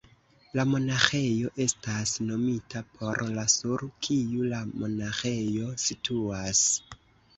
[0.59, 6.65] La monaĥejo estas nomita por la sur kiu la monaĥejo situas.